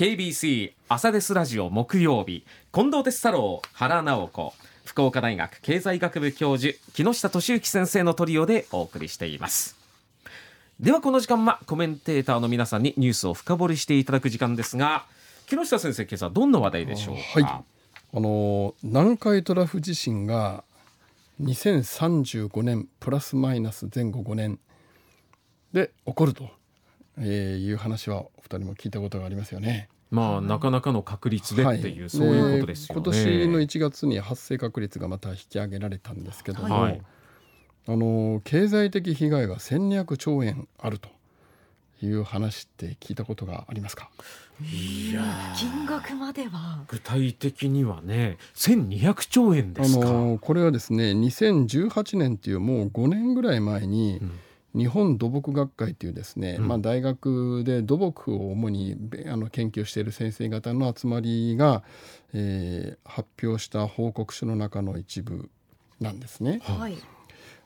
[0.00, 2.46] KBC 朝ですラジオ木曜日。
[2.72, 4.54] 近藤哲太郎原直子。
[4.86, 9.76] 福岡大学経済学部教授木下俊之先生のトリオでお送りしています。
[10.80, 15.04] ではこの時間はコメンテーターの皆さんにニュースを深掘りしていただく時間ですが
[15.46, 17.62] 木下先生今朝どんな話題でしょうか、はい、
[18.14, 20.64] あの南海トラフ地震が
[21.42, 24.58] 2035年プラスマイナス前後5年
[25.74, 26.48] で起こると。
[27.20, 29.88] いう話はお二人も聞いたことがありますよね。
[30.10, 33.02] まあ、なかなかの確率でっていう、はい、そういうことですよね。
[33.02, 37.00] 今年の1月に発生確率がまた引き上げられたんですけども、はい、
[37.86, 41.08] あの経済的被害が1200兆円あると
[42.02, 44.10] いう話って聞いたことがありますか？
[44.60, 45.22] いや
[45.56, 46.84] 金額までは。
[46.88, 50.08] 具体的にはね1200兆円ですか。
[50.08, 54.32] あのこれはですね2018年っていうもう5年ぐらい前に、うん
[54.74, 61.82] 日本土木学会というですね、うん、まあ、大学で土木を主にあの研究している先生方の集まりが、
[62.32, 65.50] えー、発表した報告書の中の一部
[66.00, 66.60] なんですね。
[66.62, 66.96] はい、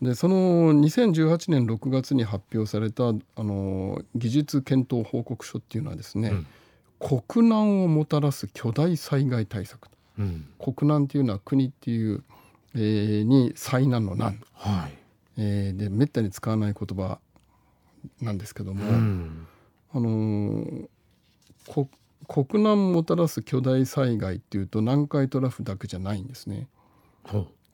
[0.00, 6.46] でその2018年6月に発表されたあの技術検討報告書っていうのはですね、うん、
[6.98, 12.24] 国難をもたらす巨大災害対策、うん、国難っていうのは国っていう、
[12.74, 15.05] えー、に災難の難、はい
[15.36, 17.18] えー、でめったに使わない言葉
[18.20, 19.46] なんですけども、うん、
[19.92, 20.88] あのー、
[22.26, 26.68] 国難もたらす巨大災害っていうと南海トラフだけじゃないんですね。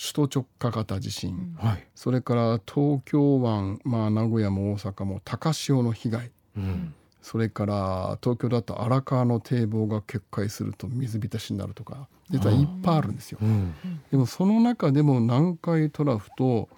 [0.00, 13.38] 首都直下型地震、うん、それから東京湾、まあ、名古屋も大阪も高潮の被害、うん、それから東京だと荒川の堤防が決壊すると水浸しになるとか実はいっぱいあるんですよ。
[13.42, 13.74] うん、
[14.10, 16.68] でもその中でも南海トラフと、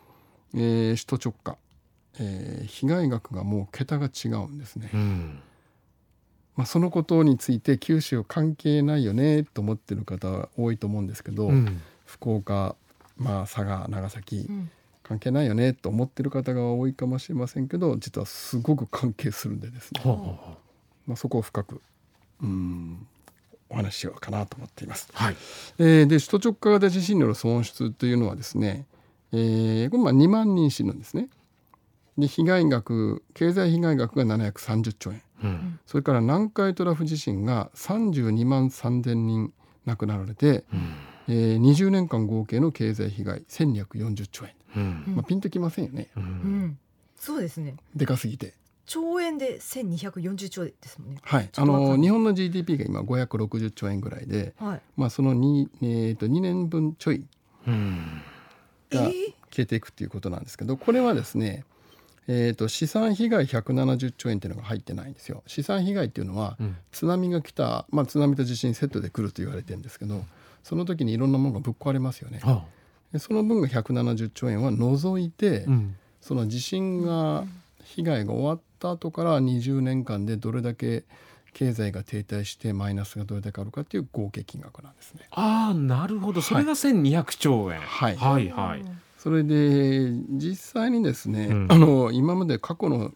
[0.54, 1.56] えー、首都直下、
[2.20, 4.90] えー、被害額がもう桁が違うんですね。
[6.54, 11.50] まあ、そのことについて九州関係ないよねと思ってる方多いと思うんですけど、
[12.04, 12.76] 福岡
[13.22, 14.48] まあ、佐賀長崎、
[15.02, 20.00] 関係ないよねと思ってる方が多いかもしれませんけど実はすごく関係するんでですね、
[21.06, 21.80] まあ、そこを深く
[22.42, 23.06] うん
[23.68, 25.08] お話ししようかなと思っています。
[25.14, 25.36] はい。
[25.78, 28.84] えー、で首都直下型地震による損失というのはですね、
[29.32, 31.28] えー、これまあ2万人死ぬんですね。
[32.18, 39.52] で被害額経済被害額が730兆円、うん、それから南海トラフ地震が32万3,000人
[39.86, 40.94] 亡くなられて、うん。
[41.28, 45.14] えー、20年間合計の経済被害1240兆円、うん。
[45.16, 46.78] まあ、ピンときませんよね、うん、うん、
[47.16, 47.76] そうですね。
[47.94, 48.54] でかすぎて。
[48.84, 51.20] 兆円で1240兆円ですもんね。
[51.22, 51.48] はい。
[51.56, 57.24] あの日本の GDP が今560兆円ぐらいで、はい、まあその 2,、えー、と2年分ちょい
[58.92, 59.04] が
[59.50, 61.64] 消えていくっていうことなんですけどこれはですね
[62.28, 65.42] えーと、資産被害170兆円っていうのが入ってないんですよ。
[65.46, 70.24] 資産被害っていうのは、うん、津波が来た、まあ、津波と地震セットで来ると言われてるんですけど、
[70.62, 72.38] その時にいろんなものがぶっ壊れますよね。
[72.42, 72.64] は
[73.14, 77.44] あ、その分が170兆円は除いて、うん、その地震が
[77.82, 81.04] 被害が終わった後から20年間でどれだけ
[81.52, 85.26] 経済が停滞してマイナスがどれだけあるかっていう合計金額なんですね。
[85.30, 86.40] ああなるほど。
[86.40, 88.84] それが1200兆円、はい、はいはい。
[89.18, 93.12] それで実際にですね、うん、あの今まで過去の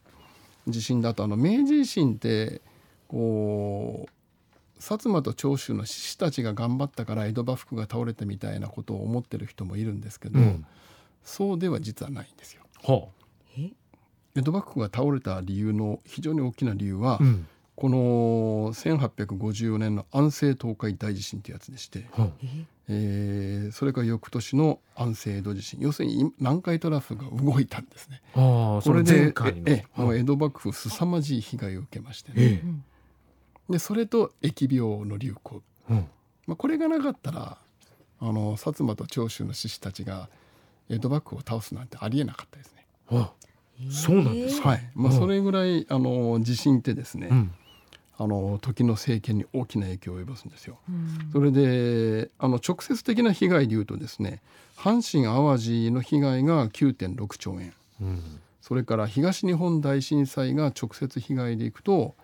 [0.69, 2.60] 地震だとあの明治維新って
[3.08, 10.66] こう薩摩と長州の志士たちが頑張ったから江戸幕府が倒れたみたいなことを思ってる人もいるんですけど、うん、
[11.24, 12.62] そうでは実はないんですよ。
[12.84, 13.60] はあ、
[14.36, 22.28] 江戸幕府が倒れた理由の非常に大きな理由は、うん、この1854年の安政東海大地震というやつでして、はあ、
[22.88, 25.81] えー、それから翌年の安政江戸地震。
[25.81, 28.22] 要するに南海トラフが動いたんですね。
[28.34, 29.34] あこれで
[29.66, 32.36] ええもう江戸幕府凄まじい被害を受けましてね。
[32.38, 32.62] え
[33.69, 33.72] え。
[33.72, 36.09] でそれと疫病の流行、うん、
[36.47, 37.59] まあ、これがなかったら
[38.20, 40.31] あの薩摩と長州の志士たちが
[40.88, 42.86] 江戸幕府を倒すなんてありえなかったですね。
[43.10, 43.32] あ
[43.91, 47.53] そうなんですはい、まあ、それぐらいあの地震ってですね、うん、
[48.19, 50.78] あの時の政権に大きな影響を及ぼすんですよ。
[50.89, 54.41] うん、それであの直接的な被害でいうとですね
[54.77, 62.15] 阪神・淡路の被害が9.6兆円、うん、それから東日本大震災が直接被害でいくと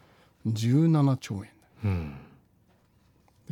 [0.47, 1.51] 17兆円、
[1.85, 2.15] うん、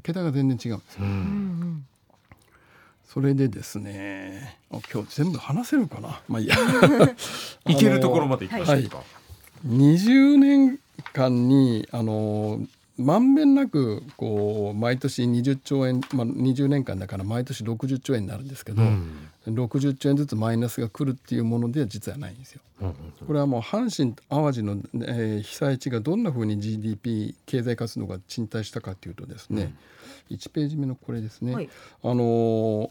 [0.02, 1.86] 桁が全然違うんですよ、うん、
[3.04, 6.22] それでですね今日全部話せるかな？
[6.26, 6.56] まあいいや。
[7.68, 10.78] いけるところまでいきましょうか、はい、20年
[11.12, 12.60] 間にあの
[13.00, 19.30] まんべんなくこう毎年20兆円、まあ、20年間だから毎年60兆円になるんですけど、うん。
[19.46, 22.60] 60兆円ずつマイナスが来るっていうものでは実はないんですよ。
[22.82, 22.94] うん
[23.26, 29.74] これはもう阪神・淡路の、えー被災地がどんなふうに GDP 経済活動が賃貸したかというとですね、
[30.30, 31.70] 1ページ目のこれですね、はい。
[32.02, 32.90] あのー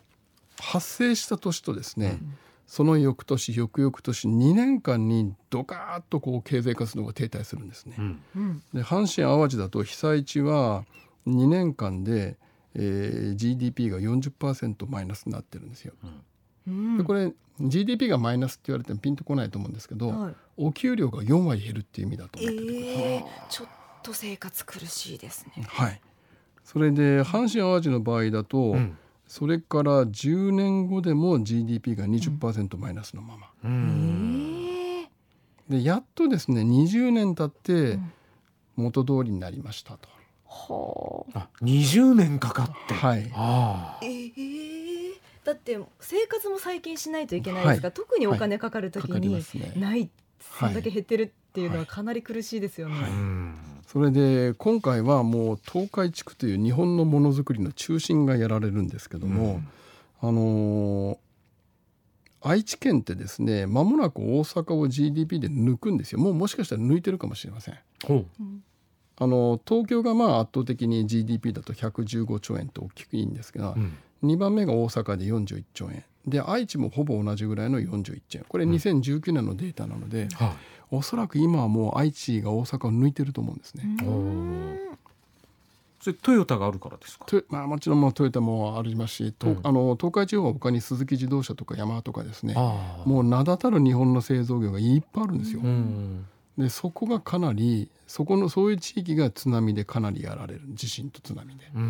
[0.62, 2.20] 発生した年とですね、
[2.70, 7.96] その翌年翌々年2年間にドカーッとこう経済活動が停滞するんですね。
[7.98, 10.86] うんうんで阪神・淡路だと被災地は
[11.26, 12.38] 2年間で、
[12.76, 15.94] えー GDP が40%マイナスになってるんですよ。
[16.68, 23.68] うんでこれ GDP がマイナスって言われてもピンとこないと思うんですけど、はいお給料が4割減るっていう意味だとえ思っててくださいー、ちょっ
[24.04, 25.64] と生活苦しいですね。
[25.68, 26.00] はい。
[26.64, 28.96] それで阪神・淡路の場合だと、うん
[29.30, 35.08] それから10年後でも GDP が20%マイナスのまま、うえんー、
[35.70, 38.12] でやっとですね20年経ってん
[38.76, 40.10] 元通りになりましたと、
[40.46, 41.40] はあ。
[41.42, 42.96] あ20年かかって。
[42.96, 43.32] はい。
[43.36, 44.06] ああ。
[44.06, 45.12] えー、
[45.44, 47.94] だって生活も最近しないといけないですが、はい。
[47.94, 49.74] 特にお金かかるときかかりにますね。
[49.76, 50.10] ない
[50.40, 53.00] そはいんだけ減ってるっていうのはかなり苦しいですよね。
[53.00, 53.12] はい。
[53.12, 53.56] うん
[53.92, 59.62] それで今回はもう東海地区という日本のものづくりの中心がやられるんですけども、
[60.22, 61.18] あのー
[62.42, 66.20] 愛知県ってですね間もなく大阪を GDP で抜くんですよ。
[66.20, 67.78] もうもしかしたら抜いてるかもしれません。
[68.06, 68.26] ほう。
[68.40, 68.64] うん
[69.22, 73.98] あの東京がまあ圧倒的に GDP だと115兆円と大きくいいんですが、うん。
[74.24, 80.54] 2番目が大阪で41兆円で愛知もほぼ同じぐらいの41兆円これ2019年のデータなので、は
[80.92, 83.84] おそらく今はもう愛知が大阪を抜いてると思うんですね。
[86.02, 87.26] それトヨタがあるからですか？
[87.26, 89.60] とまあ、もちろんもうトヨタもありますし、とうん。
[89.64, 95.60] あの東海地方は他に鈴木自動車とかヤマハとかですねもう名だたる日本の製造業がいっぱいあるんですよ。
[95.62, 96.26] うん。
[96.58, 100.62] でそこがかなりそこのそういう地域が津波でかなりやられる。
[100.74, 101.66] 地震と津波で。
[101.76, 101.84] ううん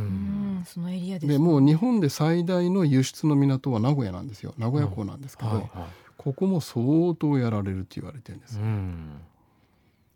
[0.60, 1.26] んそのエリアです。
[1.28, 1.34] ね。
[1.36, 4.54] でもう日本で最大の輸出の港は名古屋なんですよ。
[4.58, 5.88] 名古屋港なんですけど、はいは
[6.18, 9.22] ここも相当やられるって言われてるんですよ、っいうん。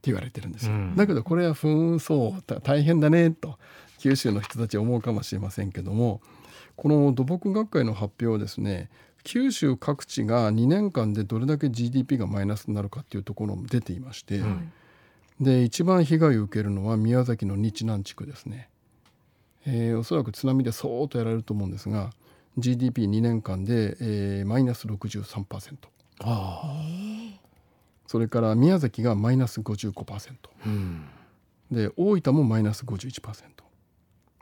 [0.02, 0.96] て言われてるんですよ、うん。
[0.98, 3.58] だけどこれは紛争た大変だねと
[4.00, 6.20] 九州の人たちは思うかもしれませんけども
[6.76, 8.90] この土木学会の発表はですね
[9.24, 14.56] 九州各地が2年間でどれだけ GDP がマイナスになるかっていうところも出ていまして、うん。
[14.58, 14.83] はい
[15.40, 18.70] で一番被害を受けるのは宮崎の日南地区ですね、
[19.66, 22.12] えーおそらく津波でそーっとやられると思うんですが
[22.60, 25.76] GDP2 年間で、えーマイナス63%
[26.20, 26.64] あ
[28.08, 30.30] それから宮崎がマイナス55%あ
[30.66, 31.06] うん。
[31.72, 33.32] で大分もマイナス51%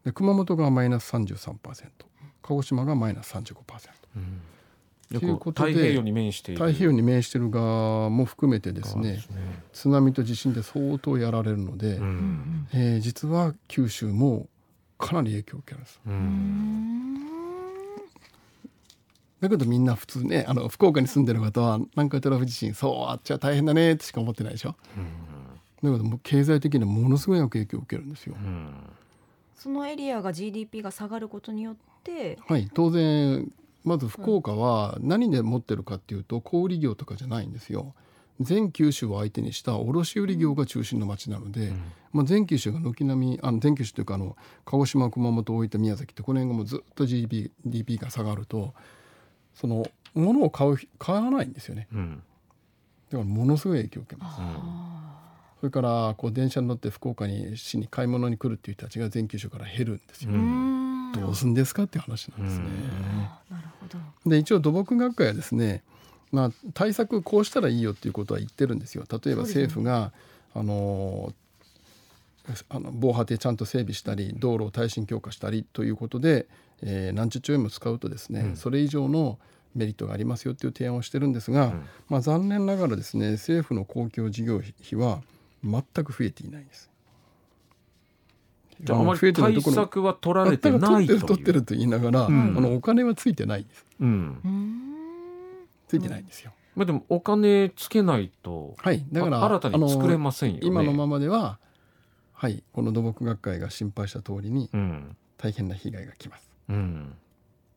[0.03, 1.55] で熊本がマイナス33%
[2.41, 3.53] 鹿児島がマイナス35%
[4.17, 4.41] うん
[5.19, 6.61] 太平洋に面している。
[6.61, 9.35] 太平洋に面している側も含めてですね側ですね。
[9.73, 12.07] 津波と地震で相当やられるので、ううん。
[12.07, 14.47] んえー実は九州も
[14.97, 15.99] かなり影響を受けるんです。
[16.05, 16.15] ううん。
[17.15, 17.21] ん
[19.39, 24.69] だけどみんな普通ねあの福岡に住んでる方は南海トラフ地震そうあっちは大変だねってしか思ってないでしょ。
[24.69, 28.35] だけどもう経済的にはものすごい影響を受けるんですよ。
[28.39, 28.71] うん。
[29.55, 33.51] そのエリアが GDP が下がることによってはい当然
[33.83, 37.94] まず福岡は何で持ってるかっていうと小売業とかじゃないんですよ。
[38.39, 41.74] 全九州を相手にした卸売業が中心の町なので、
[42.12, 44.36] まあ、全九州が軒並みあの全九州というかあの
[44.66, 48.74] 鹿児島熊本大分宮崎ってこの辺がもうずっと GDP, GDP が下がると
[49.54, 51.88] その物を買う買わないんですよね。
[51.94, 52.24] うん。
[53.10, 54.38] だからものすごい影響を受けます。
[54.39, 55.01] あ
[55.60, 60.31] それからこう電車に乗って福岡に市に買い物に来るっていう人たちが全九州から減るんですよ、
[61.13, 62.65] どうすんですかっていう話なんですね、
[63.49, 64.30] あなるほど。
[64.30, 65.83] で一応土木学会はですね、
[66.31, 69.03] まあ、対策こうしたらいいよっていうことは言ってるんですよ。
[69.09, 70.11] 例えば政府が、
[70.53, 71.33] あの
[72.69, 76.47] あの防波堤ちゃんと整備したり道路を耐震強化したりということで、
[76.81, 78.56] えー何十兆円も使うとですね、うん。
[78.56, 79.37] それ以上の
[79.75, 81.85] メリットがありますよっていう提案をしてるんですが、うん。
[82.09, 85.21] まあ、残念ながらですね政府の公共事業費は
[85.63, 86.91] 全く増えていないんです。
[88.83, 91.19] じゃああまり対策は取られてないという。
[91.21, 92.57] 取ってる取ってると言いながら、ん。
[92.57, 93.85] あのお金はついてないんです。
[94.00, 94.42] うん。
[94.44, 94.88] うん
[95.88, 96.52] ついてないんですよ。
[96.76, 100.61] まあでもお金つけないとはい、だからあ新たに作れませんよね。
[100.64, 101.59] 今のままでは、
[102.33, 105.16] はい、この土木学会が心配した通りにうん。
[105.38, 106.50] 大変な被害がきます。
[106.69, 107.14] うん。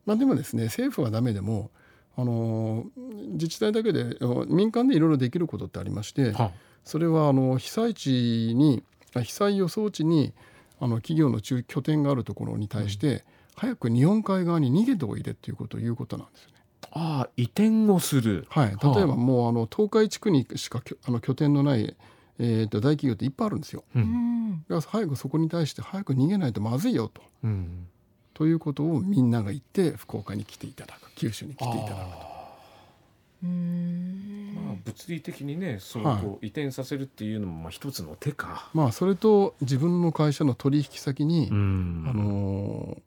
[0.05, 1.71] まあ、でもですね政府はダメでも
[2.15, 6.51] あのー自治体だけで民間でいろいろできることってありましては
[6.85, 8.83] それはあの被災地に
[9.13, 10.33] あ被災予想地に
[10.79, 13.23] あの企業の中拠点があるところに対して、
[13.55, 16.55] 早く日本海側に逃げておいでっていうことを言うことなんですよね。
[16.91, 18.45] ああ移転をする。
[18.49, 21.95] はい、例えばもうあの東海地区にしかあの拠点のない、
[22.39, 23.83] えー、と大企業っていっぱいあるんですよ。
[23.95, 24.05] ううん。
[24.05, 27.21] んだから早くそこに対して早く逃げないとまずいよと。
[27.43, 27.87] うん。
[28.33, 31.11] ということをみんなが言って福岡に来ていただく。
[31.15, 32.35] 九州に来ていただく
[33.43, 34.24] うーんまあ、
[34.85, 36.21] 物理的にねそうはい。
[36.21, 38.69] こう移転させるっていうのもまあ一つの手か。
[38.73, 42.05] まあそれと自分の会社の取引先に、ん。
[42.07, 43.01] あのー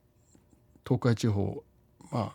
[0.84, 1.62] 東海地方
[2.10, 2.32] まあ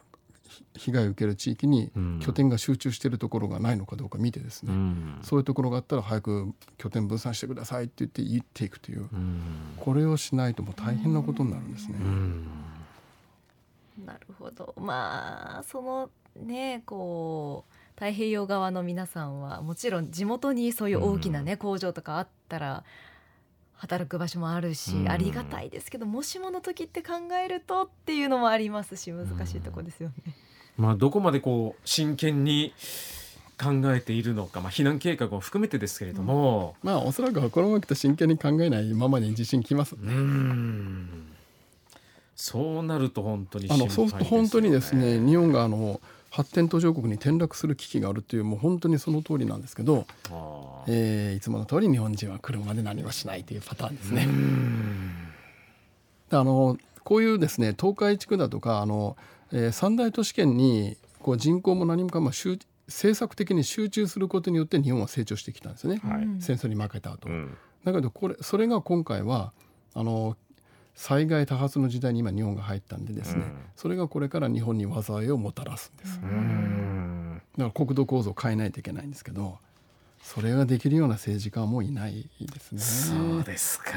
[0.47, 2.19] ひ被害を受ける地域にうん。
[2.19, 5.19] 拠点が集中しているところがないのかどうか見てですね、うん。
[5.23, 9.41] そういうところがあったら早く拠点分散してくださいって言って言っていくといううん。
[9.77, 11.97] これをしないともう大変なことになるんですね。
[11.99, 12.47] うん。
[14.05, 14.73] なるほど。
[14.77, 17.73] まあそのねこう
[18.03, 22.83] 太平洋側の皆さんはもちろん地元にそういう大きなね、工場とかあったら
[23.75, 25.09] 働く場所もあるし、うん。
[25.09, 30.35] ありがたいですけどもしもの時って考えるとっていうのもありますし難しいとこですよね。
[30.75, 32.73] まあどこまでこう真剣に
[33.57, 39.95] 考えているのか、まあ、避難計画も含めてですけれども、まあおそらくはこのまま来た真剣に考えないままに地震来ます。
[39.95, 41.33] うん。
[42.35, 46.01] そうなると本当にあのそうすると本当にですね心日本があの
[46.33, 50.07] 発展途上国に転落する危機があるっていうもう本当にその通りなんですけど、
[50.87, 54.27] えーいつもの通り日本人は車で何もしないというパターンですね。
[56.31, 59.15] であのこういうですね東海地区だとかあの、
[59.51, 66.23] えー三大都市圏にこう人口も何もかも集政策的に集中することによって日本は成長してきたんですね、はい。
[66.23, 67.55] うん戦争に負けた後、うん。
[67.85, 69.53] だけどこれそれが今回は
[69.93, 70.35] あの
[70.95, 73.53] 災害多発の時代に今日本が入ったんでですね、うん。
[73.75, 77.41] それがこれから日本に災いをもたらすんです、うん。
[77.57, 79.57] だから国土構造を変えないといけないんですけど
[80.21, 82.79] それができるような政治家はもういないですね。
[82.79, 83.91] そうですか。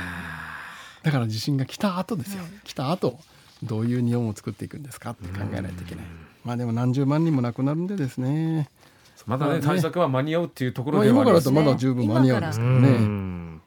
[1.02, 3.18] だから地震が来た後ですよ、はい来た後
[3.62, 6.04] どういう日本を作っていくんですかって考えないといけない。
[6.44, 8.68] まあでも何十万人も亡くなるんでですね。
[9.24, 9.66] まだねまあね。
[9.66, 13.62] 対策は間に合うっていうところまあではあります今からだとまだ十分間に合うんですけどうね、ん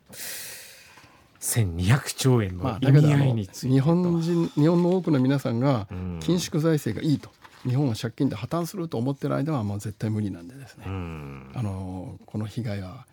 [1.40, 3.74] 1200兆円まあ、の意味合いについてと。
[3.74, 6.20] 日本人 日本の多くの皆さんがうん。
[6.20, 7.30] 緊縮財政がいいと。
[7.68, 11.52] 日本は借金で破綻すると思ってる間はもう絶対無理なんでですね、うん。
[11.54, 13.06] あのこの被害は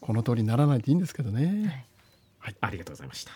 [0.00, 1.86] この通りにならないといいんですけどね。
[2.60, 3.32] ありがとうございました。